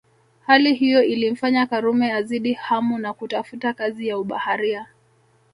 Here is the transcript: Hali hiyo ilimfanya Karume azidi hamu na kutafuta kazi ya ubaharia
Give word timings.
Hali 0.47 0.73
hiyo 0.73 1.03
ilimfanya 1.03 1.67
Karume 1.67 2.13
azidi 2.13 2.53
hamu 2.53 2.97
na 2.97 3.13
kutafuta 3.13 3.73
kazi 3.73 4.07
ya 4.07 4.17
ubaharia 4.17 4.85